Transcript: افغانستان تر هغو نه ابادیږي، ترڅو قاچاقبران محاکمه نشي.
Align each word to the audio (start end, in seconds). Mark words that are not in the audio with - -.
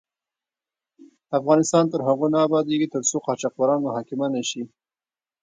افغانستان 1.39 1.83
تر 1.91 1.99
هغو 2.07 2.27
نه 2.33 2.39
ابادیږي، 2.47 2.87
ترڅو 2.93 3.17
قاچاقبران 3.25 3.79
محاکمه 3.85 4.27
نشي. 4.35 4.63